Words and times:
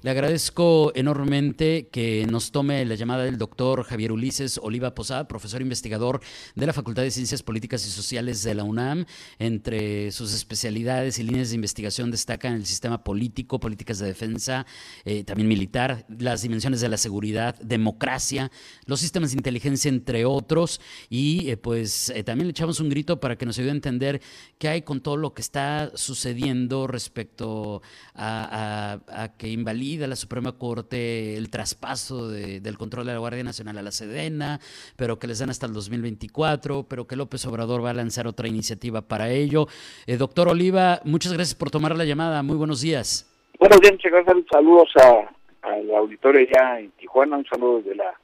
Le 0.00 0.10
agradezco 0.10 0.92
enormemente 0.94 1.88
que 1.90 2.24
nos 2.30 2.52
tome 2.52 2.84
la 2.84 2.94
llamada 2.94 3.24
del 3.24 3.36
doctor 3.36 3.82
Javier 3.82 4.12
Ulises 4.12 4.60
Oliva 4.62 4.94
Posada, 4.94 5.26
profesor 5.26 5.60
investigador 5.60 6.20
de 6.54 6.66
la 6.66 6.72
Facultad 6.72 7.02
de 7.02 7.10
Ciencias 7.10 7.42
Políticas 7.42 7.84
y 7.84 7.90
Sociales 7.90 8.44
de 8.44 8.54
la 8.54 8.62
UNAM. 8.62 9.06
Entre 9.40 10.12
sus 10.12 10.34
especialidades 10.34 11.18
y 11.18 11.24
líneas 11.24 11.48
de 11.48 11.56
investigación 11.56 12.12
destacan 12.12 12.54
el 12.54 12.64
sistema 12.64 13.02
político, 13.02 13.58
políticas 13.58 13.98
de 13.98 14.06
defensa, 14.06 14.66
eh, 15.04 15.24
también 15.24 15.48
militar, 15.48 16.06
las 16.16 16.42
dimensiones 16.42 16.80
de 16.80 16.88
la 16.88 16.96
seguridad, 16.96 17.56
democracia, 17.56 18.52
los 18.86 19.00
sistemas 19.00 19.32
de 19.32 19.38
inteligencia, 19.38 19.88
entre 19.88 20.24
otros. 20.24 20.80
Y 21.10 21.50
eh, 21.50 21.56
pues 21.56 22.10
eh, 22.10 22.22
también 22.22 22.46
le 22.46 22.52
echamos 22.52 22.78
un 22.78 22.88
grito 22.88 23.18
para 23.18 23.34
que 23.34 23.46
nos 23.46 23.58
ayude 23.58 23.70
a 23.70 23.74
entender 23.74 24.22
qué 24.58 24.68
hay 24.68 24.82
con 24.82 25.00
todo 25.00 25.16
lo 25.16 25.34
que 25.34 25.42
está 25.42 25.90
sucediendo 25.94 26.86
respecto 26.86 27.82
a, 28.14 29.00
que 29.36 29.48
invalida 29.48 29.87
de 29.96 30.06
la 30.06 30.16
Suprema 30.16 30.52
Corte 30.52 31.36
el 31.36 31.50
traspaso 31.50 32.28
del 32.28 32.78
control 32.78 33.06
de 33.06 33.12
la 33.12 33.18
Guardia 33.18 33.42
Nacional 33.42 33.78
a 33.78 33.82
la 33.82 33.90
Sedena, 33.90 34.60
pero 34.96 35.18
que 35.18 35.26
les 35.26 35.38
dan 35.38 35.50
hasta 35.50 35.66
el 35.66 35.72
2024, 35.72 36.86
pero 36.88 37.06
que 37.06 37.16
López 37.16 37.44
Obrador 37.46 37.84
va 37.84 37.90
a 37.90 37.94
lanzar 37.94 38.26
otra 38.26 38.48
iniciativa 38.48 39.02
para 39.02 39.30
ello. 39.30 39.66
Eh, 40.06 40.16
doctor 40.16 40.48
Oliva, 40.48 41.00
muchas 41.04 41.32
gracias 41.32 41.54
por 41.54 41.70
tomar 41.70 41.96
la 41.96 42.04
llamada. 42.04 42.42
Muy 42.42 42.56
buenos 42.56 42.80
días. 42.80 43.32
Buenos 43.58 43.80
días, 43.80 43.92
muchas 43.92 44.12
gracias. 44.12 44.36
Saludos 44.50 44.88
a, 44.96 45.68
al 45.68 45.94
auditorio 45.94 46.46
ya 46.52 46.80
en 46.80 46.90
Tijuana, 46.92 47.36
un 47.38 47.46
saludo 47.46 47.82
de 47.82 47.94
la, 47.94 48.14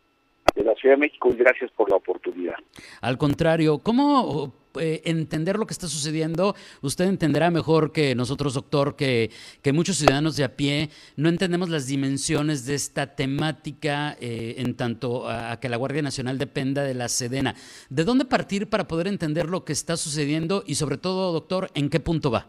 de 0.55 0.65
la 0.65 0.75
Ciudad 0.75 0.95
de 0.95 1.01
México 1.01 1.31
y 1.31 1.37
gracias 1.37 1.71
por 1.73 1.91
la 1.91 1.97
oportunidad. 1.97 2.57
Al 3.01 3.19
contrario, 3.19 3.79
¿cómo 3.79 4.53
eh, 4.81 5.03
entender 5.05 5.59
lo 5.59 5.67
que 5.67 5.73
está 5.73 5.87
sucediendo, 5.87 6.55
usted 6.83 7.07
entenderá 7.07 7.51
mejor 7.51 7.93
que 7.93 8.15
nosotros, 8.15 8.55
doctor, 8.55 8.97
que, 8.97 9.31
que 9.63 9.73
muchos 9.73 9.97
ciudadanos 9.97 10.37
de 10.37 10.45
a 10.45 10.57
pie 10.57 10.89
no 11.17 11.29
entendemos 11.29 11.69
las 11.69 11.87
dimensiones 11.87 12.67
de 12.67 12.75
esta 12.75 13.15
temática 13.15 14.17
eh, 14.21 14.57
en 14.59 14.77
tanto 14.77 15.29
a, 15.29 15.59
que 15.61 15.69
la 15.69 15.77
Guardia 15.77 16.03
Nacional 16.03 16.39
dependa 16.39 16.83
de 16.83 16.95
la 16.95 17.09
Sedena. 17.09 17.55
¿De 17.89 18.05
dónde 18.05 18.25
partir 18.25 18.69
para 18.69 18.89
poder 18.89 19.07
entender 19.07 19.49
lo 19.49 19.65
que 19.65 19.73
está 19.73 19.97
sucediendo 19.97 20.65
y 20.67 20.75
sobre 20.75 20.97
todo, 20.97 21.33
doctor, 21.33 21.69
en 21.75 21.89
qué 21.91 22.01
punto 22.01 22.31
va? 22.31 22.47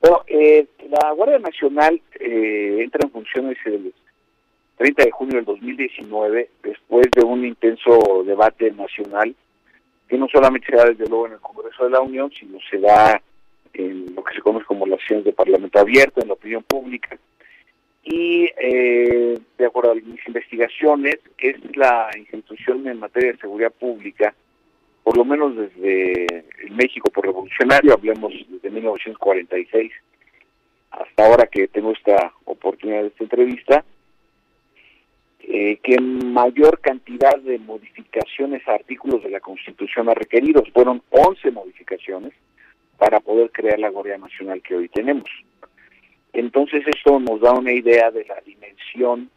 Bueno, 0.00 0.22
eh, 0.26 0.66
la 0.90 1.12
Guardia 1.12 1.38
Nacional 1.38 2.00
entra 2.18 3.00
en 3.04 3.10
funciones 3.10 3.56
el 3.64 3.92
30 4.78 5.04
de 5.04 5.10
junio 5.10 5.36
del 5.36 5.44
2019, 5.44 6.48
después 6.62 7.06
de 7.14 7.24
un 7.24 7.44
intenso 7.44 8.24
debate 8.24 8.72
nacional 8.72 9.34
que 10.10 10.18
no 10.18 10.26
solamente 10.26 10.66
se 10.68 10.76
da 10.76 10.86
desde 10.86 11.06
luego 11.06 11.28
en 11.28 11.34
el 11.34 11.40
Congreso 11.40 11.84
de 11.84 11.90
la 11.90 12.00
Unión, 12.00 12.32
sino 12.32 12.58
se 12.68 12.78
da 12.78 13.22
en 13.72 14.12
lo 14.12 14.24
que 14.24 14.34
se 14.34 14.40
conoce 14.40 14.66
como 14.66 14.84
las 14.84 14.98
acciones 14.98 15.24
de 15.24 15.32
Parlamento 15.32 15.78
abierto, 15.78 16.20
en 16.20 16.26
la 16.26 16.34
opinión 16.34 16.64
pública. 16.64 17.16
Y 18.02 18.50
eh, 18.60 19.38
de 19.56 19.66
acuerdo 19.66 19.92
a 19.92 19.94
mis 19.94 20.26
investigaciones, 20.26 21.20
es 21.38 21.76
la 21.76 22.10
institución 22.18 22.88
en 22.88 22.98
materia 22.98 23.30
de 23.30 23.38
seguridad 23.38 23.70
pública, 23.70 24.34
por 25.04 25.16
lo 25.16 25.24
menos 25.24 25.54
desde 25.56 26.26
el 26.64 26.72
México 26.72 27.08
por 27.10 27.26
revolucionario, 27.26 27.94
hablemos 27.94 28.32
desde 28.48 28.68
1946 28.68 29.92
hasta 30.90 31.24
ahora 31.24 31.46
que 31.46 31.68
tengo 31.68 31.92
esta 31.92 32.32
oportunidad 32.46 33.02
de 33.02 33.08
esta 33.08 33.22
entrevista, 33.22 33.84
eh, 35.62 35.78
que 35.82 36.00
mayor 36.00 36.80
cantidad 36.80 37.36
de 37.36 37.58
modificaciones 37.58 38.66
a 38.66 38.76
artículos 38.76 39.22
de 39.22 39.28
la 39.28 39.40
Constitución 39.40 40.08
ha 40.08 40.14
requerido. 40.14 40.64
Fueron 40.72 41.02
11 41.10 41.50
modificaciones 41.50 42.32
para 42.96 43.20
poder 43.20 43.50
crear 43.50 43.78
la 43.78 43.90
Guardia 43.90 44.16
Nacional 44.16 44.62
que 44.62 44.74
hoy 44.74 44.88
tenemos. 44.88 45.28
Entonces 46.32 46.82
esto 46.86 47.20
nos 47.20 47.42
da 47.42 47.52
una 47.52 47.74
idea 47.74 48.10
de 48.10 48.24
la 48.24 48.40
dimensión 48.40 49.28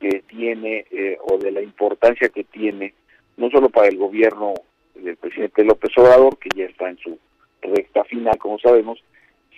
que 0.00 0.22
tiene 0.28 0.86
eh, 0.90 1.18
o 1.30 1.36
de 1.36 1.50
la 1.50 1.60
importancia 1.60 2.30
que 2.30 2.44
tiene, 2.44 2.94
no 3.36 3.50
solo 3.50 3.68
para 3.68 3.88
el 3.88 3.98
gobierno 3.98 4.54
del 4.94 5.18
presidente 5.18 5.62
López 5.62 5.90
Obrador, 5.98 6.38
que 6.38 6.48
ya 6.56 6.64
está 6.64 6.88
en 6.88 6.96
su 6.96 7.18
recta 7.60 8.02
final, 8.04 8.38
como 8.38 8.58
sabemos, 8.60 8.98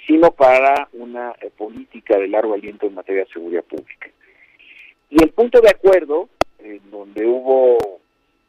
sino 0.05 0.33
para 0.33 0.89
una 0.95 1.33
eh, 1.41 1.51
política 1.57 2.19
de 2.19 2.27
largo 2.27 2.55
aliento 2.55 2.89
en 2.89 2.95
materia 2.95 3.23
de 3.23 3.33
seguridad 3.33 3.63
pública. 3.63 4.02
Y 5.13 5.23
el 5.23 5.29
punto 5.29 5.61
de 5.61 5.69
acuerdo, 5.69 6.31
en 6.59 6.91
donde 6.91 7.27
hubo 7.27 7.77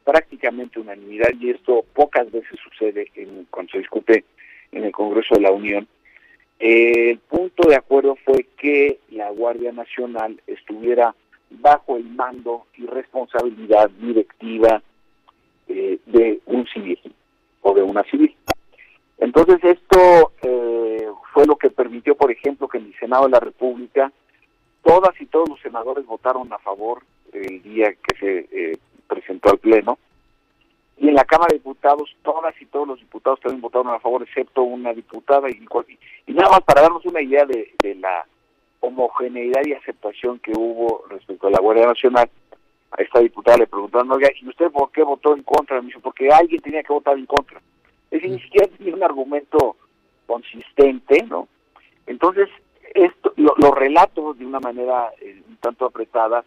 prácticamente 0.06 0.80
unanimidad, 0.80 1.32
y 1.38 1.50
esto 1.50 1.84
pocas 1.94 2.32
veces 2.32 2.58
sucede 2.64 3.12
en, 3.16 3.46
cuando 3.52 3.74
se 3.74 3.80
discute 3.80 4.24
en 4.72 4.86
el 4.86 4.94
Congreso 4.94 5.36
de 5.36 5.42
la 5.42 5.52
Unión, 5.52 5.86
el 6.60 7.20
punto 7.20 7.68
de 7.68 7.76
acuerdo 7.76 8.16
fue 8.24 8.48
que 8.56 9.00
la 9.12 9.30
Guardia 9.32 9.74
Nacional 9.74 10.40
estuviera 10.48 11.14
bajo 11.50 11.98
el 11.98 12.06
mando 12.06 12.66
y 12.78 12.86
responsabilidad 12.86 13.90
directiva 13.90 14.82
eh, 15.68 16.00
de 16.06 16.40
un 16.46 16.66
civil 16.68 17.00
o 17.62 17.74
de 17.74 17.84
una 17.84 18.04
civil. 18.04 18.34
Entonces 19.18 19.60
esto 19.66 20.32
eh, 20.42 21.08
fue 21.34 21.46
lo 21.46 21.58
que 21.58 21.72
permitió, 21.72 22.16
por 22.16 22.32
ejemplo, 22.32 22.70
que 22.70 22.78
en 22.78 22.86
el 22.86 22.96
Senado 23.00 23.26
de 23.26 23.32
la 23.32 23.42
República 23.42 24.14
todas 24.84 25.20
y 25.20 25.26
todos 25.26 25.50
los 25.50 25.60
senadores 25.62 26.06
votaron 26.06 26.52
a 26.54 26.58
favor 26.60 27.04
el 27.32 27.62
día 27.64 27.94
que 27.94 28.18
se 28.20 28.48
eh, 28.52 28.78
presentó 29.08 29.52
al 29.52 29.58
Pleno. 29.58 29.98
Y 30.98 31.10
en 31.10 31.16
la 31.16 31.26
Cámara 31.26 31.50
de 31.52 31.58
Diputados, 31.58 32.16
todas 32.24 32.54
y 32.62 32.66
todos 32.68 32.88
los 32.88 33.00
diputados 33.00 33.40
también 33.40 33.62
votaron 33.62 33.90
a 33.90 34.00
favor, 34.00 34.22
excepto 34.22 34.62
una 34.62 34.94
diputada. 34.94 35.50
Y, 35.50 35.66
y 36.28 36.34
nada 36.34 36.52
más 36.52 36.62
para 36.62 36.82
darnos 36.82 37.06
una 37.06 37.22
idea 37.22 37.46
de, 37.46 37.96
la 37.96 38.26
homogeneidad 38.80 39.62
y 39.66 39.74
aceptación 39.74 40.40
que 40.40 40.52
hubo 40.56 41.06
respecto 41.10 41.48
a 41.48 41.52
la 41.52 41.60
Guardia 41.60 41.88
Nacional, 41.88 42.30
a 42.92 43.02
esta 43.02 43.22
diputada 43.22 43.58
le 43.58 43.68
preguntaron, 43.68 44.10
¿y 44.42 44.48
usted 44.48 44.70
por 44.72 44.92
qué 44.92 45.04
votó 45.04 45.36
en 45.36 45.44
contra? 45.44 45.82
Me 45.82 45.88
dijo, 45.88 46.02
porque 46.02 46.30
alguien 46.30 46.62
tenía 46.62 46.84
que 46.84 46.94
votar 46.94 47.18
en 47.18 47.26
contra. 47.26 47.60
Es 48.12 48.22
decir, 48.22 48.30
ni 48.30 48.42
siquiera 48.42 48.68
tenía 48.78 48.94
un 48.94 49.04
argumento 49.04 49.78
consistente, 50.28 51.24
¿no? 51.24 51.48
Entonces, 52.06 52.50
esto 53.74 54.22
lo, 54.22 54.34
relato 54.34 54.34
de 54.34 54.46
una 54.46 54.60
manera 54.60 55.12
eh, 55.22 55.42
un 55.48 55.58
tanto 55.58 55.86
apretada 55.86 56.44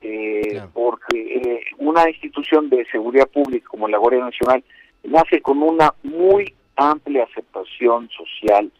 eh, 0.00 0.60
porque 0.72 1.36
eh, 1.36 1.64
una 1.78 2.08
institución 2.08 2.68
de 2.68 2.84
seguridad 2.86 3.28
pública 3.28 3.68
como 3.68 3.88
la 3.88 3.98
Guardia 3.98 4.24
Nacional 4.24 4.64
nace 5.04 5.40
con 5.40 5.62
una 5.62 5.94
muy 6.02 6.54
amplia 6.76 7.24
aceptación 7.24 8.08
social, 8.10 8.70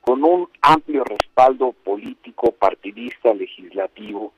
con 0.00 0.22
un 0.24 0.48
amplio 0.60 1.04
respaldo 1.04 1.72
político, 1.72 2.52
partidista, 2.52 3.32
legislativo, 3.32 4.32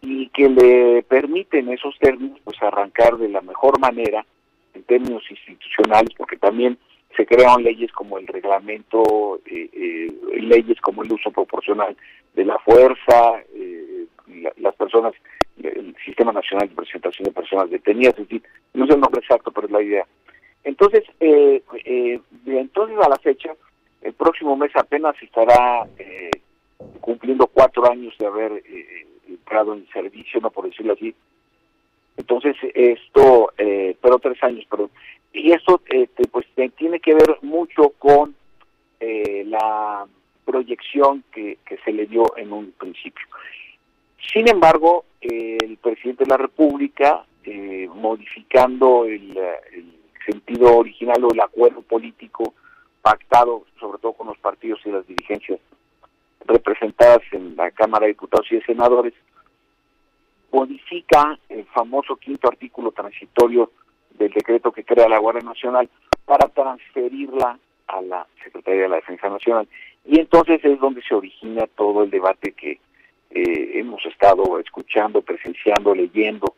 y 0.00 0.28
que 0.28 0.48
le 0.48 1.02
permite 1.02 1.60
en 1.60 1.70
esos 1.70 1.96
términos 1.98 2.38
pues 2.44 2.60
arrancar 2.62 3.16
de 3.16 3.28
la 3.28 3.40
mejor 3.40 3.78
manera 3.78 4.24
en 4.74 4.82
términos 4.82 5.22
institucionales, 5.30 6.10
porque 6.16 6.36
también 6.36 6.78
se 7.16 7.26
crearon 7.26 7.62
leyes 7.62 7.92
como 7.92 8.18
el 8.18 8.26
reglamento, 8.26 9.40
eh, 9.46 9.70
leyes 10.44 10.80
como 10.80 11.02
el 11.02 11.12
uso 11.12 11.30
proporcional 11.30 11.96
de 12.34 12.44
la 12.44 12.58
fuerza, 12.58 13.42
eh, 13.54 14.06
las 14.56 14.74
personas, 14.74 15.14
el 15.62 15.94
Sistema 16.04 16.32
Nacional 16.32 16.68
de 16.68 16.74
Presentación 16.74 17.24
de 17.24 17.32
Personas 17.32 17.70
Detenidas, 17.70 18.14
es 18.18 18.28
decir, 18.28 18.42
no 18.72 18.86
sé 18.86 18.94
el 18.94 19.00
nombre 19.00 19.20
exacto, 19.20 19.50
pero 19.52 19.66
es 19.66 19.72
la 19.72 19.82
idea. 19.82 20.06
Entonces, 20.64 21.04
de 21.20 22.20
entonces 22.46 22.96
a 22.98 23.08
la 23.08 23.16
fecha, 23.16 23.50
el 24.00 24.14
próximo 24.14 24.56
mes 24.56 24.70
apenas 24.74 25.14
estará 25.22 25.86
cumpliendo 27.00 27.46
cuatro 27.46 27.90
años 27.90 28.14
de 28.18 28.26
haber 28.26 28.62
entrado 29.28 29.74
en 29.74 29.86
servicio, 29.88 30.40
no 30.40 30.50
por 30.50 30.66
decirlo 30.68 30.94
así. 30.94 31.14
Entonces, 32.16 32.56
esto, 32.74 33.52
pero 33.56 34.18
tres 34.18 34.42
años, 34.42 34.64
pero 34.70 34.88
y 35.34 35.50
eso 35.50 35.82
este, 35.86 36.28
pues 36.28 36.46
tiene 36.76 37.00
que 37.00 37.12
ver 37.12 37.38
mucho 37.42 37.90
con 37.98 38.34
eh, 39.00 39.42
la 39.46 40.06
proyección 40.54 41.24
que, 41.32 41.58
se 41.84 41.92
le 41.92 42.06
dio 42.06 42.36
en 42.36 42.52
un 42.52 42.70
principio. 42.78 43.26
Sin 44.32 44.48
embargo, 44.48 45.04
el 45.20 45.76
presidente 45.78 46.22
de 46.22 46.30
la 46.30 46.36
República, 46.36 47.24
eh, 47.42 47.88
modificando 47.92 49.04
el, 49.04 49.36
sentido 50.24 50.78
original 50.78 51.22
o 51.24 51.34
el 51.34 51.40
acuerdo 51.40 51.82
político 51.82 52.54
pactado, 53.02 53.64
sobre 53.78 53.98
todo 53.98 54.12
con 54.14 54.28
los 54.28 54.38
partidos 54.38 54.80
y 54.86 54.90
las 54.90 55.06
dirigencias 55.06 55.60
representadas 56.46 57.20
en 57.32 57.56
la 57.56 57.70
Cámara 57.72 58.06
de 58.06 58.12
Diputados 58.12 58.46
y 58.50 58.54
de 58.54 58.64
Senadores, 58.64 59.12
modifica 60.50 61.38
el 61.48 61.64
famoso 61.66 62.16
quinto 62.16 62.48
artículo 62.48 62.92
transitorio 62.92 63.72
del 64.12 64.32
decreto 64.32 64.72
que 64.72 64.84
crea 64.84 65.08
la 65.08 65.18
Guardia 65.18 65.42
Nacional 65.42 65.90
para 66.24 66.48
transferirla 66.48 67.58
a 67.88 68.00
la 68.02 68.26
Secretaría 68.42 68.82
de 68.82 68.88
la 68.88 68.96
Defensa 68.96 69.28
Nacional. 69.28 69.68
Y 70.04 70.20
entonces 70.20 70.64
es 70.64 70.78
donde 70.80 71.02
se 71.02 71.14
origina 71.14 71.66
todo 71.76 72.04
el 72.04 72.10
debate 72.10 72.52
que 72.52 72.80
eh, 73.30 73.70
hemos 73.74 74.04
estado 74.06 74.58
escuchando, 74.58 75.22
presenciando, 75.22 75.94
leyendo, 75.94 76.54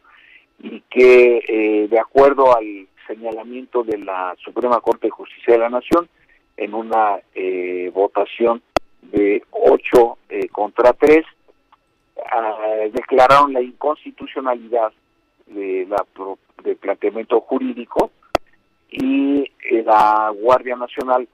y 0.62 0.80
que 0.90 1.44
eh, 1.48 1.88
de 1.88 1.98
acuerdo 1.98 2.56
al 2.56 2.88
señalamiento 3.06 3.84
de 3.84 3.98
la 3.98 4.34
Suprema 4.42 4.80
Corte 4.80 5.06
de 5.06 5.10
Justicia 5.10 5.54
de 5.54 5.60
la 5.60 5.70
Nación, 5.70 6.08
en 6.56 6.74
una 6.74 7.20
eh, 7.34 7.90
votación 7.94 8.62
de 9.02 9.42
8 9.50 10.18
eh, 10.28 10.48
contra 10.48 10.92
3, 10.92 11.24
ah, 12.30 12.56
declararon 12.92 13.52
la 13.52 13.60
inconstitucionalidad 13.60 14.92
de 15.46 15.86
la, 15.88 16.04
del 16.64 16.76
planteamiento 16.76 17.40
jurídico 17.40 18.10
y 18.90 19.50
la 19.84 20.32
Guardia 20.34 20.76
Nacional 20.76 21.28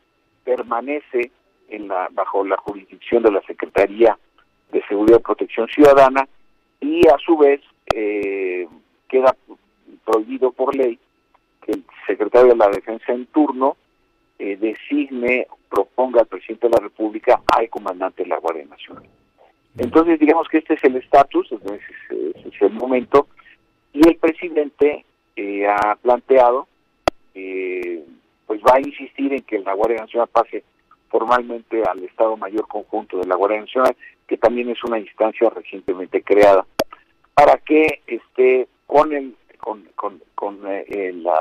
permanece 0.45 1.31
en 1.69 1.89
la, 1.89 2.09
bajo 2.13 2.45
la 2.45 2.57
jurisdicción 2.57 3.23
de 3.23 3.33
la 3.33 3.43
Secretaría 3.43 4.19
de 4.71 4.83
Seguridad 4.87 5.21
y 5.21 5.23
Protección 5.23 5.69
Ciudadana 5.69 6.29
y 6.81 7.07
a 7.09 7.17
su 7.25 7.37
vez 7.37 7.61
eh, 7.95 8.67
queda 9.09 9.37
prohibido 10.05 10.53
por 10.53 10.75
ley 10.75 10.99
que 11.65 11.73
el 11.73 11.85
secretario 12.07 12.51
de 12.51 12.57
la 12.57 12.69
Defensa 12.69 13.13
en 13.13 13.27
turno 13.27 13.77
eh, 14.39 14.57
designe, 14.57 15.47
proponga 15.69 16.21
al 16.21 16.27
presidente 16.27 16.67
de 16.67 16.75
la 16.75 16.81
República 16.81 17.41
al 17.55 17.69
comandante 17.69 18.25
de 18.25 18.29
la 18.29 18.39
Guardia 18.39 18.65
Nacional. 18.67 19.05
Entonces, 19.79 20.19
digamos 20.19 20.49
que 20.49 20.59
este 20.59 20.75
es 20.75 20.85
el 20.85 20.97
estatus, 20.97 21.51
ese 21.53 21.81
es 22.45 22.63
el 22.63 22.73
momento, 22.73 23.29
y 23.93 24.07
el 24.07 24.17
presidente 24.17 25.05
eh, 25.37 25.67
ha 25.67 25.97
planteado, 25.97 26.67
eh, 27.35 28.05
pues 28.47 28.61
va 28.63 28.77
a 28.77 28.81
insistir 28.81 29.33
en 29.33 29.43
que 29.43 29.59
la 29.59 29.75
Guardia 29.75 30.01
Nacional 30.01 30.29
pase 30.29 30.65
formalmente 31.09 31.83
al 31.83 32.03
Estado 32.05 32.37
Mayor 32.37 32.67
Conjunto 32.69 33.19
de 33.19 33.27
la 33.27 33.37
Guardia 33.37 33.61
Nacional, 33.61 33.97
que 34.27 34.37
también 34.37 34.71
es 34.71 34.83
una 34.85 34.99
instancia 34.99 35.51
recientemente 35.51 36.23
creada, 36.23 36.65
para 37.35 37.59
que 37.59 38.03
esté 38.07 38.69
con 38.87 39.13
el 39.13 39.37
con, 39.59 39.85
con, 39.95 40.21
con 40.35 40.61
eh, 40.67 41.13
la 41.15 41.39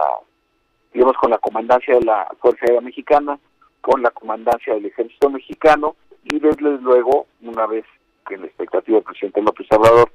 digamos 0.94 1.16
con 1.18 1.32
la 1.32 1.38
comandancia 1.38 1.96
de 1.96 2.06
la 2.06 2.28
Fuerza 2.40 2.66
Aérea 2.66 2.82
Mexicana, 2.82 3.40
con 3.82 4.02
la 4.02 4.12
comandancia 4.12 4.74
del 4.74 4.86
Ejército 4.86 5.30
Mexicano 5.30 5.96
y 6.24 6.40
desde 6.40 6.78
luego 6.82 7.28
una 7.42 7.66
vez 7.66 7.86
que 8.28 8.38
la 8.38 8.46
expectativa 8.46 8.98
del 8.98 9.06
presidente 9.06 9.42
López 9.42 9.68
Obrador 9.72 10.12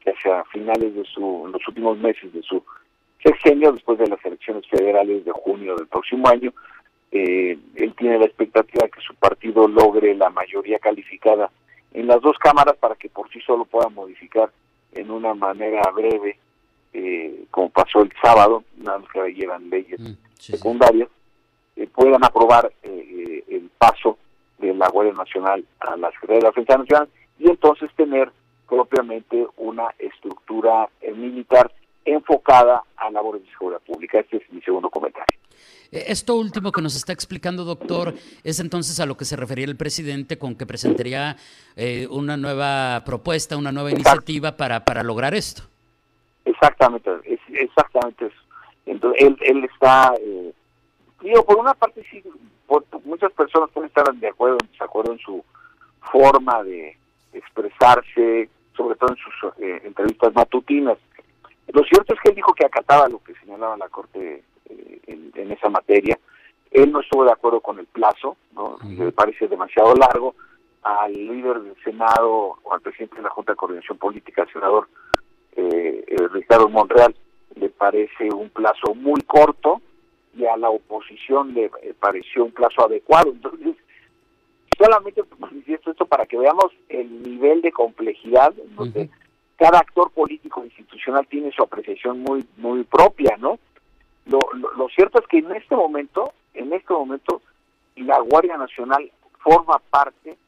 que 0.00 0.10
hacia 0.10 0.44
finales 0.44 0.94
de 0.94 1.04
su 1.04 1.44
en 1.46 1.52
los 1.52 1.66
últimos 1.68 1.98
meses 1.98 2.32
de 2.32 2.42
su 2.42 2.62
sexenio 3.22 3.72
después 3.72 3.98
de 3.98 4.08
las 4.08 4.24
elecciones 4.24 4.66
federales 4.68 5.24
de 5.24 5.32
junio 5.32 5.76
del 5.76 5.86
próximo 5.86 6.28
año 6.28 6.52
eh, 7.12 7.58
él 7.74 7.94
tiene 7.96 8.18
la 8.18 8.26
expectativa 8.26 8.84
de 8.84 8.90
que 8.90 9.00
su 9.00 9.14
partido 9.16 9.66
logre 9.66 10.14
la 10.14 10.30
mayoría 10.30 10.78
calificada 10.78 11.50
en 11.92 12.06
las 12.06 12.20
dos 12.20 12.38
cámaras 12.38 12.76
para 12.76 12.94
que 12.94 13.08
por 13.08 13.28
sí 13.30 13.40
solo 13.40 13.64
pueda 13.64 13.88
modificar 13.88 14.50
en 14.92 15.10
una 15.10 15.34
manera 15.34 15.82
breve, 15.90 16.38
eh, 16.92 17.44
como 17.50 17.70
pasó 17.70 18.02
el 18.02 18.12
sábado, 18.22 18.64
nada 18.76 18.98
más 18.98 19.08
que 19.10 19.34
llevan 19.34 19.70
leyes 19.70 20.00
mm, 20.00 20.12
secundarias, 20.38 21.08
eh, 21.76 21.88
puedan 21.92 22.24
aprobar 22.24 22.72
eh, 22.82 23.44
el 23.48 23.70
paso 23.78 24.18
de 24.58 24.74
la 24.74 24.88
Guardia 24.88 25.14
Nacional 25.14 25.64
a 25.80 25.96
la 25.96 26.10
Secretaría 26.12 26.38
de 26.38 26.42
la 26.42 26.48
Defensa 26.50 26.78
Nacional 26.78 27.08
y 27.38 27.48
entonces 27.48 27.90
tener 27.96 28.30
propiamente 28.68 29.46
una 29.56 29.88
estructura 29.98 30.88
militar 31.16 31.72
enfocada 32.04 32.82
a 32.96 33.10
labores 33.10 33.42
de 33.42 33.50
seguridad 33.50 33.80
pública. 33.82 34.20
Este 34.20 34.38
es 34.38 34.52
mi 34.52 34.60
segundo 34.62 34.90
comentario. 34.90 35.38
Eh, 35.92 36.04
esto 36.08 36.36
último 36.36 36.72
que 36.72 36.82
nos 36.82 36.96
está 36.96 37.12
explicando, 37.12 37.64
doctor, 37.64 38.14
es 38.44 38.60
entonces 38.60 39.00
a 39.00 39.06
lo 39.06 39.16
que 39.16 39.24
se 39.24 39.36
refería 39.36 39.64
el 39.66 39.76
presidente 39.76 40.38
con 40.38 40.54
que 40.54 40.66
presentaría 40.66 41.36
eh, 41.76 42.06
una 42.10 42.36
nueva 42.36 43.02
propuesta, 43.04 43.56
una 43.56 43.72
nueva 43.72 43.90
iniciativa 43.90 44.56
para, 44.56 44.84
para 44.84 45.02
lograr 45.02 45.34
esto. 45.34 45.62
Exactamente, 46.44 47.10
es 47.24 47.40
exactamente 47.52 48.26
eso. 48.26 48.36
Entonces, 48.86 49.22
él, 49.22 49.36
él 49.42 49.64
está, 49.64 50.14
eh, 50.20 50.52
digo, 51.22 51.44
por 51.44 51.58
una 51.58 51.74
parte 51.74 52.02
sí, 52.10 52.22
muchas 53.04 53.32
personas 53.32 53.70
pueden 53.70 53.88
estar 53.88 54.12
de 54.12 54.28
acuerdo 54.28 54.56
o 54.56 54.66
desacuerdo 54.72 55.12
en 55.12 55.18
su 55.18 55.44
forma 56.12 56.62
de 56.62 56.96
expresarse, 57.32 58.48
sobre 58.76 58.96
todo 58.96 59.10
en 59.10 59.16
sus 59.16 59.58
eh, 59.58 59.82
entrevistas 59.84 60.34
matutinas. 60.34 60.98
Lo 61.72 61.84
cierto 61.84 62.14
es 62.14 62.20
que 62.20 62.30
él 62.30 62.34
dijo 62.34 62.52
que 62.52 62.66
acataba 62.66 63.08
lo 63.08 63.22
que 63.22 63.34
señalaba 63.34 63.76
la 63.76 63.88
Corte 63.88 64.42
en, 64.68 65.52
esa 65.52 65.68
materia. 65.68 66.18
Él 66.70 66.92
no 66.92 67.00
estuvo 67.00 67.24
de 67.24 67.32
acuerdo 67.32 67.60
con 67.60 67.78
el 67.78 67.86
plazo, 67.86 68.36
¿no? 68.54 68.78
le 68.84 69.12
parece 69.12 69.48
demasiado 69.48 69.94
largo. 69.94 70.34
Al 70.82 71.12
líder 71.12 71.60
del 71.60 71.76
Senado 71.84 72.58
o 72.62 72.72
al 72.72 72.80
presidente 72.80 73.16
de 73.16 73.22
la 73.22 73.30
Junta 73.30 73.52
de 73.52 73.56
Coordinación 73.56 73.98
Política, 73.98 74.42
el 74.42 74.52
senador 74.52 74.88
eh, 75.56 76.04
Ricardo 76.32 76.68
Monreal, 76.68 77.14
le 77.56 77.68
parece 77.68 78.32
un 78.32 78.48
plazo 78.48 78.94
muy 78.94 79.20
corto 79.22 79.82
y 80.34 80.46
a 80.46 80.56
la 80.56 80.70
oposición 80.70 81.52
le 81.52 81.66
eh, 81.82 81.94
pareció 81.98 82.44
un 82.44 82.52
plazo 82.52 82.86
adecuado. 82.86 83.30
Entonces, 83.30 83.76
solamente 84.78 85.22
manifiesto 85.38 85.90
esto 85.90 86.06
para 86.06 86.24
que 86.24 86.38
veamos 86.38 86.72
el 86.88 87.22
nivel 87.22 87.60
de 87.60 87.72
complejidad 87.72 88.54
donde 88.76 89.10
cada 89.60 89.78
actor 89.78 90.10
político 90.12 90.64
institucional 90.64 91.26
tiene 91.26 91.52
su 91.52 91.62
apreciación 91.62 92.22
muy 92.22 92.46
muy 92.56 92.82
propia, 92.84 93.36
¿no? 93.36 93.58
Lo, 94.24 94.40
lo, 94.54 94.88
cierto 94.88 95.20
es 95.20 95.26
que 95.26 95.38
en 95.38 95.52
este 95.52 95.76
momento, 95.76 96.32
en 96.54 96.72
este 96.72 96.94
momento, 96.94 97.42
la 97.96 98.18
Guardia 98.20 98.56
Nacional 98.56 99.10
forma 99.38 99.78
parte 99.90 100.38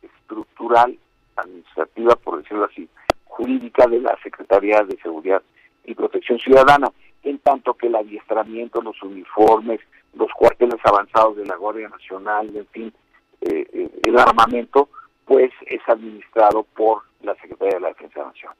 estructural, 0.00 0.96
administrativa, 1.34 2.14
por 2.14 2.42
decirlo 2.42 2.66
así, 2.66 2.88
jurídica 3.24 3.88
de 3.88 4.00
la 4.00 4.16
Secretaría 4.22 4.82
de 4.82 4.96
Seguridad 4.98 5.42
y 5.84 5.94
Protección 5.94 6.38
Ciudadana, 6.38 6.92
en 7.24 7.38
tanto 7.38 7.74
que 7.74 7.88
el 7.88 7.96
adiestramiento, 7.96 8.82
los 8.82 9.02
uniformes, 9.02 9.80
los 10.14 10.30
cuarteles 10.32 10.78
avanzados 10.84 11.36
de 11.36 11.46
la 11.46 11.56
Guardia 11.56 11.88
Nacional, 11.88 12.54
en 12.54 12.66
fin, 12.66 12.92
eh, 13.40 13.66
eh, 13.72 13.90
el 14.04 14.16
armamento, 14.16 14.88
pues 15.24 15.50
es 15.66 15.80
administrado 15.88 16.62
por 16.62 17.09
la 17.22 17.34
Secretaría 17.36 17.74
de 17.74 17.80
la 17.80 17.88
Defensa 17.88 18.24
Nacional. 18.24 18.56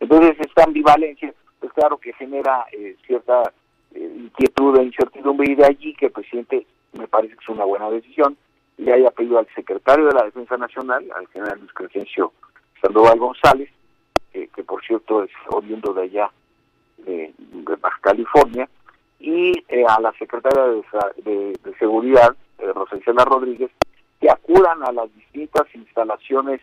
Entonces, 0.00 0.36
esta 0.40 0.64
ambivalencia, 0.64 1.32
pues 1.58 1.72
claro 1.72 1.98
que 1.98 2.12
genera 2.14 2.64
eh, 2.72 2.96
cierta 3.06 3.52
eh, 3.94 4.12
inquietud 4.16 4.78
e 4.78 4.84
incertidumbre 4.84 5.50
y 5.50 5.54
de 5.54 5.66
allí 5.66 5.94
que 5.94 6.06
el 6.06 6.12
presidente, 6.12 6.66
me 6.92 7.06
parece 7.06 7.34
que 7.34 7.42
es 7.42 7.48
una 7.48 7.64
buena 7.64 7.90
decisión, 7.90 8.36
le 8.78 8.92
haya 8.92 9.10
pedido 9.10 9.38
al 9.38 9.46
secretario 9.54 10.06
de 10.06 10.14
la 10.14 10.24
Defensa 10.24 10.56
Nacional, 10.56 11.06
al 11.14 11.26
general 11.28 11.58
Luis 11.58 11.72
Crescencio 11.72 12.32
Sandoval 12.80 13.18
González, 13.18 13.68
que 14.32 14.64
por 14.64 14.82
cierto 14.84 15.24
es 15.24 15.30
oriundo 15.48 15.92
de 15.92 16.02
allá, 16.02 16.30
de, 16.98 17.32
Baja 17.80 17.98
California, 18.00 18.68
y 19.18 19.52
eh, 19.68 19.84
a 19.86 20.00
la 20.00 20.12
secretaria 20.12 20.64
de, 21.16 21.58
Seguridad, 21.78 22.36
eh, 22.58 22.72
Rodríguez, 23.24 23.70
que 24.20 24.30
acudan 24.30 24.82
a 24.82 24.92
las 24.92 25.14
distintas 25.14 25.66
instalaciones 25.74 26.60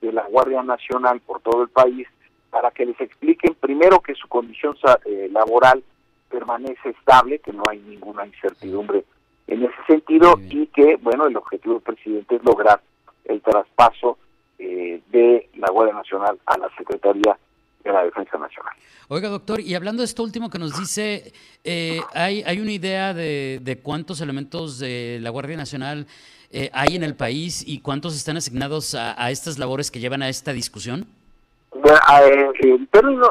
de 0.00 0.12
la 0.12 0.26
Guardia 0.26 0.62
Nacional 0.62 1.20
por 1.20 1.40
todo 1.40 1.62
el 1.62 1.68
país 1.68 2.06
para 2.50 2.70
que 2.70 2.86
les 2.86 3.00
expliquen 3.00 3.54
primero 3.54 4.00
que 4.00 4.14
su 4.14 4.28
condición 4.28 4.76
eh, 5.04 5.28
laboral 5.30 5.82
permanece 6.30 6.90
estable, 6.90 7.38
que 7.38 7.52
no 7.52 7.62
hay 7.68 7.78
ninguna 7.80 8.26
incertidumbre 8.26 9.04
en 9.46 9.62
ese 9.62 9.76
sentido 9.86 10.34
y 10.48 10.66
que, 10.68 10.96
bueno, 10.96 11.26
el 11.26 11.36
objetivo 11.36 11.74
del 11.74 11.82
presidente 11.82 12.36
es 12.36 12.44
lograr 12.44 12.80
el 13.24 13.40
traspaso 13.40 14.18
eh, 14.58 15.00
de 15.10 15.48
la 15.56 15.70
Guardia 15.70 15.94
Nacional 15.94 16.38
a 16.46 16.58
la 16.58 16.68
Secretaría 16.76 17.38
de 17.86 17.92
la 17.92 18.04
Defensa 18.04 18.38
Nacional. 18.38 18.74
Oiga, 19.08 19.28
doctor, 19.28 19.60
y 19.60 19.74
hablando 19.74 20.00
de 20.00 20.06
esto 20.06 20.22
último 20.22 20.50
que 20.50 20.58
nos 20.58 20.78
dice, 20.78 21.32
eh, 21.64 22.00
¿hay, 22.14 22.42
¿hay 22.42 22.60
una 22.60 22.72
idea 22.72 23.14
de, 23.14 23.60
de, 23.62 23.78
cuántos 23.78 24.20
elementos 24.20 24.78
de 24.78 25.18
la 25.22 25.30
Guardia 25.30 25.56
Nacional 25.56 26.06
eh, 26.50 26.70
hay 26.72 26.96
en 26.96 27.02
el 27.02 27.14
país 27.14 27.64
y 27.66 27.80
cuántos 27.80 28.16
están 28.16 28.36
asignados 28.36 28.94
a, 28.94 29.30
estas 29.30 29.58
labores 29.58 29.90
que 29.90 30.00
llevan 30.00 30.22
a 30.22 30.28
esta 30.28 30.52
discusión? 30.52 31.06
Bueno, 31.70 31.98
en 32.60 32.86
términos, 32.86 33.30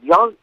digamos, 0.00 0.34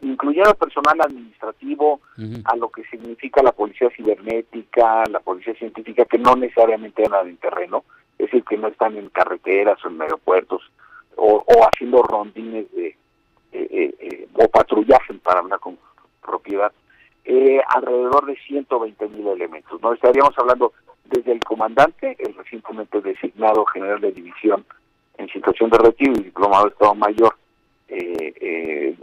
incluyendo 0.00 0.54
personal 0.54 1.00
administrativo, 1.00 2.00
a 2.44 2.56
lo 2.56 2.68
que 2.68 2.84
significa 2.84 3.42
la 3.42 3.52
policía 3.52 3.90
cibernética, 3.96 5.04
la 5.10 5.20
policía 5.20 5.54
científica, 5.54 6.04
que 6.04 6.18
no 6.18 6.36
necesariamente 6.36 7.04
andan 7.04 7.28
en 7.28 7.36
terreno, 7.38 7.84
es 8.18 8.26
decir, 8.26 8.44
que 8.44 8.56
no 8.56 8.68
están 8.68 8.96
en 8.96 9.08
carreteras 9.08 9.82
o 9.84 9.88
en 9.88 10.00
aeropuertos, 10.00 10.62
o, 11.16 11.44
haciendo 11.72 12.02
rondines 12.02 12.70
de, 12.72 12.88
eh, 12.88 12.96
eh, 13.52 13.94
eh, 14.00 14.28
o 14.34 14.48
patrullaje 14.48 15.14
para 15.14 15.40
hablar 15.40 15.60
con 15.60 15.78
propiedad, 16.22 16.72
alrededor 17.68 18.26
de 18.26 18.36
120 18.36 19.08
mil 19.08 19.28
elementos. 19.28 19.80
no 19.80 19.92
Estaríamos 19.92 20.38
hablando 20.38 20.72
desde 21.04 21.32
el 21.32 21.40
comandante, 21.40 22.16
el 22.18 22.34
recientemente 22.34 23.00
designado 23.00 23.64
general 23.66 24.00
de 24.00 24.12
división 24.12 24.64
en 25.18 25.28
situación 25.28 25.70
de 25.70 25.78
retiro 25.78 26.12
y 26.16 26.24
diplomado 26.24 26.64
de 26.64 26.70
Estado 26.70 26.94
Mayor, 26.94 27.36
eh, 27.88 28.34
eh, 28.40 28.96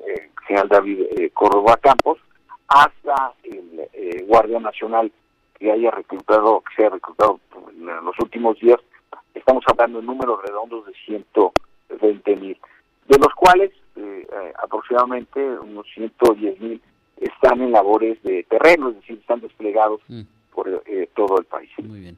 general 0.48 0.68
David 0.68 1.00
eh, 1.18 1.30
Córdoba 1.32 1.78
Campos, 1.78 2.20
hasta 2.68 3.34
el 3.44 3.88
eh, 3.94 4.24
Guardia 4.28 4.60
Nacional 4.60 5.12
que 5.58 5.72
haya 5.72 5.92
reclutado, 5.92 6.62
que 6.62 6.76
se 6.76 6.82
haya 6.84 6.96
reclutado 6.96 7.40
en 7.70 7.86
los 7.86 8.18
últimos 8.20 8.60
días, 8.60 8.80
estamos 9.34 9.64
hablando 9.68 10.00
de 10.00 10.06
números 10.06 10.42
redondos 10.44 10.86
de 10.86 10.94
20 12.02 12.36
mil, 12.38 12.58
de 13.08 13.18
los 13.18 13.34
cuales 13.36 13.72
eh, 13.96 14.28
aproximadamente 14.64 15.40
unos 15.60 15.86
110 15.94 16.60
mil 16.60 16.82
están 17.18 17.62
en 17.62 17.72
labores 17.72 18.22
de 18.24 18.44
terreno, 18.44 18.90
es 18.90 18.96
decir, 18.96 19.20
están 19.20 19.42
desplegados 19.42 20.02
mm. 20.08 20.22
por 20.54 20.84
todo 21.16 21.40
el 21.40 21.46
país. 21.46 21.70
Muy 21.78 22.00
bien. 22.00 22.18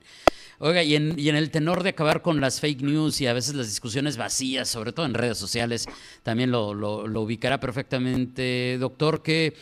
Oiga, 0.60 0.82
y 0.82 0.96
en, 0.96 1.20
y 1.20 1.30
en 1.30 1.36
el 1.36 1.52
tenor 1.52 1.84
de 1.84 1.90
acabar 1.90 2.22
con 2.22 2.40
las 2.40 2.62
fake 2.62 2.84
news 2.84 3.20
y 3.20 3.28
a 3.28 3.34
veces 3.34 3.54
las 3.56 3.68
discusiones 3.68 4.16
vacías, 4.18 4.70
sobre 4.70 4.94
todo 4.94 5.06
en 5.06 5.14
redes 5.14 5.38
sociales, 5.38 5.88
también 6.24 6.52
lo, 6.52 6.74
lo, 6.74 7.06
lo 7.06 7.22
ubicará 7.22 7.60
perfectamente, 7.60 8.78
doctor, 8.80 9.22
que 9.22 9.54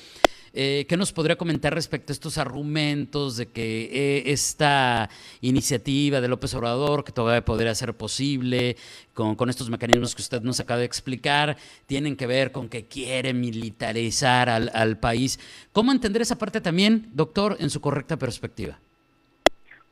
eh, 0.54 0.86
¿Qué 0.90 0.98
nos 0.98 1.14
podría 1.14 1.38
comentar 1.38 1.74
respecto 1.74 2.12
a 2.12 2.14
estos 2.14 2.38
argumentos 2.38 3.38
de 3.38 3.46
que 3.48 3.84
eh, 3.84 4.24
esta 4.26 5.10
iniciativa 5.40 6.20
de 6.20 6.28
López 6.28 6.54
Obrador, 6.56 7.06
que 7.06 7.14
todavía 7.14 7.46
podría 7.46 7.74
ser 7.74 7.94
posible, 7.94 8.76
con, 9.14 9.36
con, 9.36 9.50
estos 9.50 9.70
mecanismos 9.70 10.14
que 10.14 10.22
usted 10.22 10.42
nos 10.42 10.60
acaba 10.60 10.80
de 10.80 10.86
explicar, 10.86 11.56
tienen 11.86 12.18
que 12.18 12.28
ver 12.28 12.52
con 12.52 12.68
que 12.68 12.84
quiere 12.84 13.34
militarizar 13.34 14.50
al, 14.50 14.70
al 14.74 14.98
país? 14.98 15.40
¿Cómo 15.72 15.94
entender 15.94 16.22
esa 16.22 16.38
parte 16.38 16.60
también, 16.60 17.06
doctor, 17.14 17.56
en 17.60 17.70
su 17.70 17.80
correcta 17.80 18.18
perspectiva? 18.18 18.78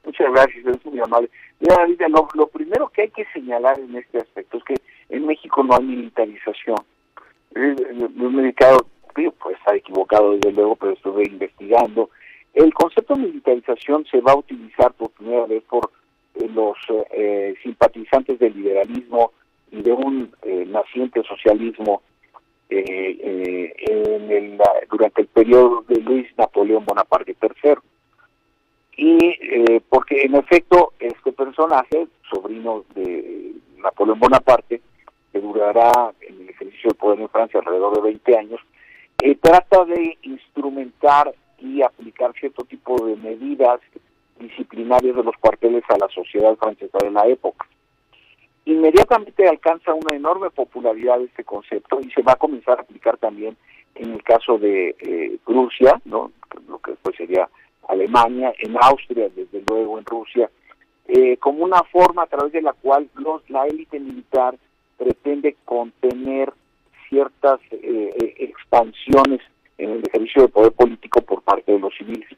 Muchas 0.03 0.31
gracias, 0.31 0.65
es 0.65 0.85
muy 0.85 0.99
amable. 0.99 1.29
Mira, 1.59 1.87
lo, 2.09 2.27
lo 2.33 2.47
primero 2.47 2.89
que 2.89 3.03
hay 3.03 3.09
que 3.09 3.25
señalar 3.33 3.79
en 3.79 3.95
este 3.95 4.17
aspecto 4.17 4.57
es 4.57 4.63
que 4.63 4.75
en 5.09 5.25
México 5.25 5.63
no 5.63 5.75
hay 5.75 5.83
militarización. 5.83 6.77
Me 7.55 8.49
he 8.49 9.31
pues 9.39 9.57
desde 10.17 10.51
luego, 10.51 10.75
pero 10.75 10.93
estuve 10.93 11.23
investigando. 11.23 12.09
El 12.53 12.73
concepto 12.73 13.13
de 13.13 13.21
militarización 13.27 14.05
se 14.05 14.21
va 14.21 14.31
a 14.31 14.37
utilizar 14.37 14.91
por 14.93 15.11
primera 15.11 15.45
vez 15.45 15.63
por 15.69 15.91
eh, 16.35 16.49
los 16.53 16.77
eh, 17.11 17.53
simpatizantes 17.61 18.39
del 18.39 18.55
liberalismo 18.55 19.31
y 19.71 19.81
de 19.81 19.91
un 19.91 20.31
eh, 20.41 20.65
naciente 20.67 21.21
socialismo 21.23 22.01
en 22.71 24.31
el, 24.31 24.61
durante 24.91 25.21
el 25.21 25.27
periodo 25.27 25.83
de 25.87 26.01
Luis 26.01 26.27
Napoleón 26.37 26.85
Bonaparte 26.85 27.35
III. 27.41 27.75
Y 28.95 29.79
porque 29.89 30.21
en 30.21 30.35
efecto 30.35 30.93
este 30.99 31.31
personaje, 31.31 32.07
sobrino 32.29 32.83
de 32.93 33.53
Napoleón 33.77 34.19
Bonaparte, 34.19 34.81
que 35.31 35.39
durará 35.39 36.13
en 36.21 36.41
el 36.41 36.49
ejercicio 36.49 36.89
del 36.89 36.97
poder 36.97 37.21
en 37.21 37.29
Francia 37.29 37.59
alrededor 37.59 37.95
de 37.95 38.01
20 38.01 38.37
años, 38.37 38.61
eh, 38.61 38.78
trata 39.49 39.83
de 39.85 40.15
instrumentar 40.21 41.33
y 41.57 41.81
aplicar 41.81 42.33
cierto 42.39 42.63
tipo 42.65 43.03
de 43.03 43.15
medidas 43.15 43.79
disciplinarias 44.39 45.15
de 45.15 45.23
los 45.23 45.35
cuarteles 45.37 45.83
a 45.89 45.97
la 45.97 46.07
sociedad 46.09 46.55
francesa 46.55 46.99
de 47.01 47.09
la 47.09 47.25
época. 47.25 47.65
Inmediatamente 48.65 49.47
alcanza 49.47 49.95
una 49.95 50.15
enorme 50.15 50.51
popularidad 50.51 51.19
este 51.21 51.43
concepto 51.43 51.99
y 51.99 52.11
se 52.11 52.21
va 52.21 52.33
a 52.33 52.35
comenzar 52.35 52.77
a 52.77 52.83
aplicar 52.83 53.17
también 53.17 53.57
en 53.95 54.13
el 54.13 54.21
caso 54.21 54.59
de 54.59 54.95
eh, 54.99 55.39
Rusia, 55.47 55.99
¿no? 56.05 56.31
lo 56.67 56.77
que 56.77 56.91
después 56.91 57.15
sería 57.15 57.49
Alemania, 57.87 58.53
en 58.59 58.77
Austria, 58.79 59.29
desde 59.35 59.63
luego 59.67 59.97
en 59.97 60.05
Rusia, 60.05 60.47
eh, 61.07 61.37
como 61.37 61.63
una 61.63 61.81
forma 61.85 62.21
a 62.21 62.27
través 62.27 62.53
de 62.53 62.61
la 62.61 62.73
cual 62.73 63.09
los, 63.15 63.49
la 63.49 63.65
élite 63.65 63.99
militar 63.99 64.55
pretende 64.95 65.55
contener 65.65 66.53
ciertas 67.09 67.59
eh, 67.71 68.13
eh, 68.21 68.35
expansiones 68.37 69.41
en 69.77 69.91
el 69.91 70.03
ejercicio 70.07 70.43
de 70.43 70.49
poder 70.49 70.71
político 70.73 71.21
por 71.21 71.41
parte 71.41 71.71
de 71.71 71.79
los 71.79 71.93
civiles. 71.95 72.29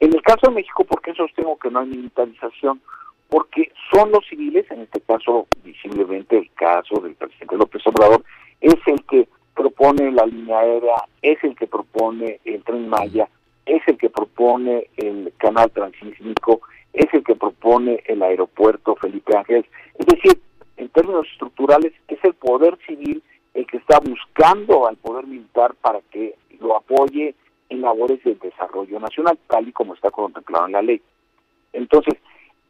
En 0.00 0.12
el 0.12 0.22
caso 0.22 0.48
de 0.48 0.54
México, 0.54 0.84
¿por 0.84 1.00
qué 1.00 1.14
sostengo 1.14 1.58
que 1.58 1.70
no 1.70 1.80
hay 1.80 1.86
militarización? 1.86 2.80
Porque 3.28 3.72
son 3.90 4.10
los 4.10 4.26
civiles, 4.28 4.70
en 4.70 4.82
este 4.82 5.00
caso 5.00 5.46
visiblemente 5.64 6.36
el 6.36 6.50
caso 6.52 7.00
del 7.00 7.14
presidente 7.14 7.56
López 7.56 7.86
Obrador, 7.86 8.22
es 8.60 8.76
el 8.86 9.02
que 9.04 9.28
propone 9.54 10.12
la 10.12 10.26
línea 10.26 10.58
aérea, 10.58 10.96
es 11.22 11.42
el 11.42 11.56
que 11.56 11.66
propone 11.66 12.40
el 12.44 12.62
tren 12.62 12.88
Maya, 12.88 13.28
es 13.64 13.82
el 13.86 13.96
que 13.96 14.10
propone 14.10 14.88
el 14.96 15.32
canal 15.38 15.70
transísmico, 15.70 16.60
es 16.92 17.12
el 17.12 17.24
que 17.24 17.34
propone 17.34 18.02
el 18.06 18.22
aeropuerto 18.22 18.96
Felipe 18.96 19.36
Ángeles. 19.36 19.64
Es 19.98 20.06
decir, 20.06 20.40
en 20.76 20.88
términos 20.90 21.26
estructurales, 21.32 21.92
es 22.08 22.22
el 22.22 22.34
poder 22.34 22.78
civil 22.86 23.22
que 23.66 23.78
está 23.78 23.98
buscando 24.00 24.86
al 24.86 24.96
poder 24.96 25.26
militar 25.26 25.74
para 25.80 26.00
que 26.10 26.34
lo 26.60 26.76
apoye 26.76 27.34
en 27.68 27.82
labores 27.82 28.22
de 28.24 28.34
desarrollo 28.36 29.00
nacional, 29.00 29.38
tal 29.48 29.68
y 29.68 29.72
como 29.72 29.94
está 29.94 30.10
contemplado 30.10 30.66
en 30.66 30.72
la 30.72 30.82
ley. 30.82 31.00
Entonces, 31.72 32.14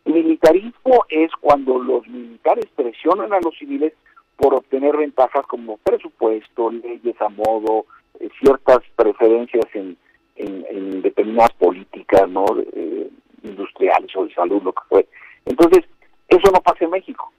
militarismo 0.04 1.04
es 1.08 1.30
cuando 1.40 1.78
los 1.78 2.06
militares 2.08 2.66
presionan 2.74 3.32
a 3.32 3.40
los 3.40 3.56
civiles 3.58 3.92
por 4.36 4.54
obtener 4.54 4.96
ventajas 4.96 5.46
como 5.46 5.78
presupuesto, 5.78 6.70
leyes 6.70 7.20
a 7.20 7.28
modo, 7.28 7.86
eh, 8.20 8.28
ciertas 8.40 8.78
preferencias 8.94 9.64
en, 9.74 9.96
en, 10.36 11.02
determinadas 11.02 11.52
políticas 11.54 12.28
no 12.28 12.44
eh, 12.74 13.08
industriales 13.42 14.14
o 14.16 14.26
de 14.26 14.34
salud, 14.34 14.62
lo 14.62 14.72
que 14.72 14.82
fue. 14.88 15.06
Entonces, 15.44 15.84
eso 16.28 16.50
no 16.52 16.60
pasa 16.60 16.84
en 16.84 16.90
México. 16.90 17.32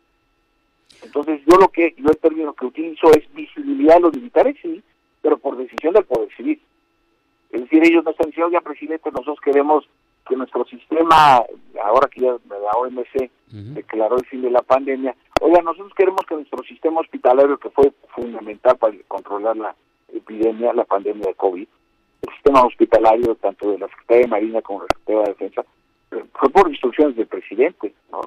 Entonces, 1.08 1.42
yo 1.48 1.58
lo 1.58 1.70
que 1.70 1.96
yo 1.98 2.10
el 2.10 2.18
término 2.18 2.54
que 2.54 2.66
utilizo 2.66 3.10
es 3.12 3.34
visibilidad 3.34 3.96
de 3.96 4.02
los 4.02 4.14
militares, 4.14 4.58
sí, 4.62 4.84
pero 5.22 5.38
por 5.38 5.56
decisión 5.56 5.94
del 5.94 6.04
Poder 6.04 6.30
Civil. 6.36 6.62
Es 7.50 7.62
decir, 7.62 7.82
ellos 7.86 8.04
no 8.04 8.12
están 8.12 8.28
diciendo, 8.28 8.52
ya 8.52 8.60
presidente, 8.60 9.10
nosotros 9.10 9.40
queremos 9.40 9.88
que 10.28 10.36
nuestro 10.36 10.66
sistema, 10.66 11.42
ahora 11.82 12.10
que 12.10 12.22
ya 12.22 12.36
la 12.50 12.72
OMC 12.78 13.32
declaró 13.74 14.18
el 14.18 14.26
fin 14.26 14.42
de 14.42 14.52
la 14.52 14.62
pandemia, 14.62 15.16
oiga, 15.40 15.62
nosotros 15.62 15.94
queremos 15.96 16.26
que 16.28 16.36
nuestro 16.36 16.62
sistema 16.64 17.00
hospitalario, 17.00 17.58
que 17.58 17.70
fue 17.70 17.94
fundamental 18.10 18.78
para 18.78 18.94
controlar 19.08 19.56
la 19.56 19.76
epidemia, 20.14 20.74
la 20.74 20.84
pandemia 20.84 21.28
de 21.28 21.36
COVID, 21.36 21.68
el 22.22 22.34
sistema 22.34 22.66
hospitalario, 22.66 23.36
tanto 23.36 23.72
de 23.72 23.80
la 23.80 23.88
Secretaría 23.88 24.24
de 24.24 24.28
Marina 24.28 24.62
como 24.62 24.82
de 24.82 24.88
la 24.88 24.96
Secretaría 24.98 25.24
de 25.24 25.30
Defensa, 25.30 25.66
fue 26.34 26.50
por 26.50 26.70
instrucciones 26.70 27.16
del 27.16 27.28
presidente, 27.28 27.94
¿no? 28.12 28.22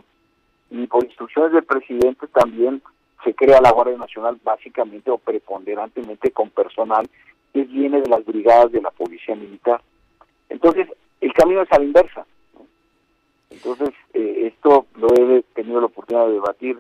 Y 0.71 0.87
por 0.87 1.05
instrucciones 1.05 1.53
del 1.53 1.65
presidente 1.65 2.27
también 2.29 2.83
se 3.25 3.35
crea 3.35 3.61
la 3.61 3.73
Guardia 3.73 3.99
Nacional 3.99 4.39
básicamente 4.43 5.11
o 5.11 5.19
preponderantemente 5.19 6.31
con 6.31 6.51
personal 6.51 7.09
que 7.53 7.65
viene 7.65 8.01
de 8.01 8.09
las 8.09 8.25
brigadas 8.25 8.73
de 8.73 8.81
la 8.81 8.91
Policía 8.91 9.35
Militar. 9.35 9.81
Entonces, 10.49 10.89
el 11.21 11.33
camino 11.33 11.63
es 11.63 11.73
a 11.73 11.79
la 11.79 11.85
inversa. 11.85 12.25
Entonces, 13.51 13.91
eh, 14.15 14.53
esto 14.55 14.87
lo 14.97 15.09
he 15.09 15.43
tenido 15.55 15.81
la 15.81 15.87
oportunidad 15.87 16.27
de 16.27 16.35
debatir 16.35 16.79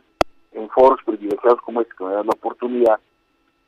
en 0.52 0.68
foros 0.70 1.00
privilegiados 1.04 1.61
como 1.62 1.80
este 1.80 1.94
que 1.97 2.04
me 2.04 2.12
dan 2.12 2.26
la 2.26 2.32
oportunidad 2.32 3.00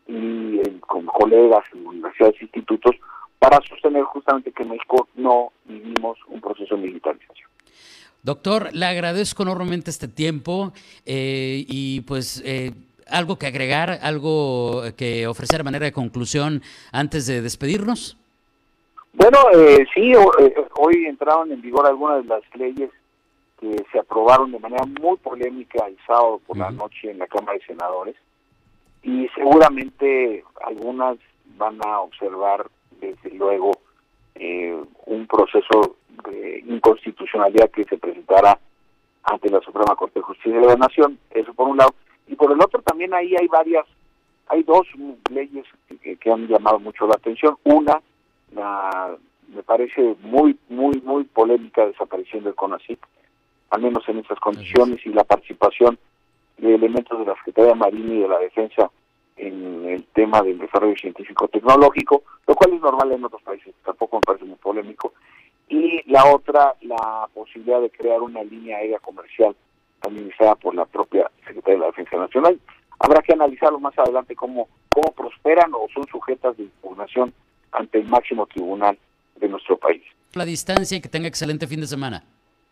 y 0.07 0.59
con 0.81 1.07
colegas 1.07 1.65
en 1.73 1.87
universidades 1.87 2.37
e 2.41 2.45
institutos 2.45 2.97
para 3.39 3.61
sostener 3.69 4.05
justamente 4.05 4.53
que 4.53 4.63
en 4.63 4.71
México 4.71 5.09
no 5.17 5.53
vivimos 5.65 6.19
un 6.29 6.41
proceso 6.41 6.77
de 6.77 6.83
militarización. 6.83 7.52
Doctor, 8.25 8.69
le 8.73 8.87
agradezco 8.87 9.43
enormemente 9.43 9.91
este 9.91 10.07
tiempo 10.07 10.73
eh, 11.05 11.65
y 11.67 12.03
pues 12.03 12.41
eh, 12.45 12.71
algo 13.11 13.37
que 13.37 13.49
agregar, 13.49 13.99
algo 14.01 14.83
que 14.97 15.27
ofrecer 15.27 15.61
a 15.61 15.65
manera 15.65 15.87
de 15.87 15.93
conclusión 15.93 16.63
antes 16.93 17.27
de 17.27 17.43
despedirnos. 17.43 18.17
Bueno, 19.13 19.39
eh, 19.53 19.85
sí, 19.93 20.13
hoy 20.77 21.07
entraron 21.07 21.51
en 21.51 21.61
vigor 21.61 21.85
algunas 21.85 22.23
de 22.23 22.29
las 22.29 22.43
leyes 22.55 22.91
que 23.61 23.85
se 23.91 23.99
aprobaron 23.99 24.53
de 24.53 24.61
manera 24.61 24.85
muy 25.01 25.17
polémica 25.17 25.85
el 25.87 25.97
sábado 26.07 26.41
por 26.47 26.57
la 26.57 26.71
noche 26.71 27.11
en 27.11 27.19
la 27.19 27.27
Cámara 27.27 27.59
de 27.59 27.67
Senadores 27.67 28.17
y 29.03 29.29
seguramente 29.35 30.45
algunas 30.65 31.19
van 31.59 31.79
a 31.85 32.01
observar 32.01 32.69
desde 33.01 33.31
luego 33.37 33.73
un 35.07 35.27
proceso 35.27 35.97
de 36.29 36.65
inconstitucionalidad 36.67 37.71
que 37.71 37.85
se 37.85 37.99
presentara 37.99 38.59
ante 39.25 39.51
la 39.51 39.61
Suprema 39.61 39.97
Corte 39.97 40.19
de 40.19 40.25
Justicia 40.25 40.59
de 40.59 40.67
la 40.67 40.77
Nación, 40.77 41.19
eso 41.31 41.55
por 41.55 41.69
un 41.69 41.77
lado, 41.77 41.95
y 42.27 42.35
por 42.35 42.53
el 42.53 42.61
otro 42.61 42.83
también 42.83 43.15
ahí 43.15 43.35
hay 43.39 43.47
varias, 43.47 43.87
hay 44.49 44.63
dos 44.63 44.87
leyes 45.31 45.67
que, 46.21 46.31
han 46.31 46.47
llamado 46.49 46.79
mucho 46.79 47.07
la 47.07 47.15
atención. 47.15 47.57
Una, 47.65 48.01
la, 48.55 49.17
me 49.55 49.63
parece 49.63 50.17
muy, 50.23 50.59
muy, 50.69 51.01
muy 51.03 51.25
polémica 51.25 51.87
desaparición 51.87 52.45
del 52.45 52.55
CONACYT, 52.55 53.01
al 53.71 53.83
menos 53.83 54.09
en 54.09 54.19
estas 54.19 54.39
condiciones, 54.41 55.05
y 55.07 55.11
la 55.11 55.25
participación 55.25 55.99
de 56.59 56.75
elementos 56.75 57.19
de 57.19 57.27
la 57.27 57.35
Secretaría 57.37 57.75
Marina 57.75 58.15
y 58.15 58.21
de 58.21 58.29
la 58.29 58.39
Defensa 58.39 58.91
en 59.43 59.89
el 59.89 60.05
tema 60.15 60.41
del 60.43 60.59
desarrollo 60.59 60.97
científico-tecnológico, 60.97 62.23
lo 62.47 62.55
cual 62.55 62.75
es 62.75 62.81
normal 62.81 63.13
en 63.13 63.25
otros 63.25 63.43
países, 63.43 63.75
tampoco 63.85 64.17
me 64.19 64.23
parece 64.23 64.45
muy 64.45 64.57
polémico, 64.57 65.13
y 65.69 66.03
la 66.11 66.27
otra, 66.27 66.75
la 66.83 67.29
posibilidad 67.35 67.81
de 67.81 67.91
crear 67.91 68.21
una 68.21 68.43
línea 68.45 68.79
aérea 68.79 68.99
comercial 68.99 69.57
administrada 70.03 70.55
por 70.55 70.75
la 70.75 70.85
propia 70.85 71.31
Secretaría 71.47 71.75
de 71.75 71.81
la 71.81 71.87
Defensa 71.87 72.17
Nacional. 72.17 72.61
Habrá 72.99 73.23
que 73.23 73.33
analizarlo 73.33 73.81
más 73.81 73.99
adelante 73.99 74.37
cómo, 74.37 74.69
cómo 74.91 75.13
prosperan 75.13 75.73
o 75.75 75.87
son 75.93 76.07
sujetas 76.09 76.57
de 76.57 76.65
impugnación 76.65 77.33
ante 77.73 77.99
el 77.99 78.07
máximo 78.07 78.47
tribunal 78.47 78.99
de 79.37 79.49
nuestro 79.49 79.77
país. 79.77 80.03
La 80.35 80.45
distancia 80.45 80.97
y 80.97 81.01
que 81.01 81.09
tenga 81.09 81.29
excelente 81.29 81.67
fin 81.67 81.81
de 81.81 81.87
semana. 81.87 82.23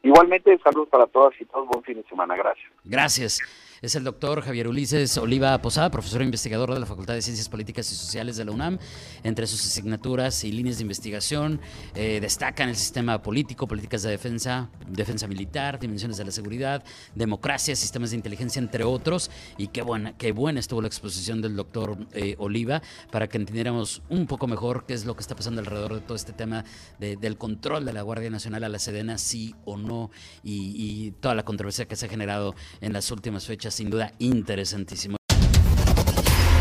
Igualmente, 0.03 0.57
saludos 0.63 0.89
para 0.89 1.07
todas 1.07 1.33
y 1.41 1.45
todos, 1.45 1.67
buen 1.69 1.83
fin 1.83 1.97
de 1.97 2.05
semana, 2.05 2.37
gracias. 2.37 2.71
Gracias. 2.85 3.41
Es 3.83 3.95
el 3.95 4.05
doctor 4.05 4.43
Javier 4.43 4.69
Ulises 4.69 5.17
Oliva 5.17 5.57
Posada, 5.63 5.91
profesor 5.91 6.21
e 6.21 6.27
investigador 6.27 6.75
de 6.75 6.81
la 6.81 6.85
Facultad 6.85 7.15
de 7.15 7.23
Ciencias 7.23 7.49
Políticas 7.49 7.91
y 7.91 7.95
Sociales 7.95 8.37
de 8.37 8.45
la 8.45 8.53
UNAM. 8.53 8.79
Entre 9.23 9.47
sus 9.47 9.65
asignaturas 9.65 10.45
y 10.45 10.53
líneas 10.53 10.77
de 10.77 10.83
investigación 10.83 11.63
eh, 11.95 12.19
destacan 12.21 12.69
el 12.69 12.77
sistema 12.77 13.23
político, 13.23 13.67
políticas 13.67 14.03
de 14.03 14.11
defensa, 14.11 14.69
defensa 14.87 15.27
militar, 15.27 15.81
dimensiones 15.81 16.19
de 16.19 16.27
la 16.27 16.31
seguridad, 16.31 16.85
democracia, 17.15 17.75
sistemas 17.75 18.11
de 18.11 18.17
inteligencia, 18.17 18.61
entre 18.61 18.85
otros. 18.85 19.31
Y 19.57 19.69
qué 19.69 19.81
buena, 19.81 20.15
qué 20.15 20.33
buena 20.33 20.61
estuvo 20.61 20.83
la 20.83 20.89
exposición 20.89 21.41
del 21.41 21.57
doctor 21.57 22.07
eh, 22.13 22.35
Oliva 22.37 22.83
para 23.11 23.31
que 23.31 23.39
entendiéramos 23.39 24.03
un 24.11 24.27
poco 24.27 24.47
mejor 24.47 24.85
qué 24.85 24.93
es 24.93 25.07
lo 25.07 25.17
que 25.17 25.23
está 25.23 25.35
pasando 25.35 25.63
alrededor 25.63 25.95
de 25.95 26.01
todo 26.03 26.17
este 26.17 26.35
tema 26.35 26.67
del 26.99 27.39
control 27.39 27.87
de 27.87 27.95
la 27.95 28.03
Guardia 28.03 28.29
Nacional 28.29 28.63
a 28.63 28.69
la 28.69 28.79
Sedena, 28.79 29.17
sí 29.17 29.55
o 29.65 29.79
no, 29.79 30.11
y, 30.45 30.75
y 30.77 31.13
toda 31.13 31.35
la 31.35 31.47
controversia 31.47 31.89
que 31.89 31.97
se 31.97 32.05
ha 32.05 32.09
generado 32.11 32.55
en 32.83 32.93
las 32.93 33.11
últimas 33.11 33.47
fechas, 33.47 33.70
sin 33.71 33.91
duda 33.91 34.13
interesantísimo. 34.19 35.17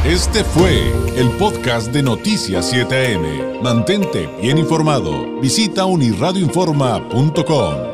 Este 0.05 0.45
fue 0.45 0.93
el 1.17 1.29
podcast 1.37 1.91
de 1.91 2.01
Noticias 2.01 2.73
7am. 2.73 3.61
Mantente 3.61 4.29
bien 4.41 4.57
informado. 4.57 5.39
Visita 5.41 5.83
unirradioinforma.com. 5.85 7.88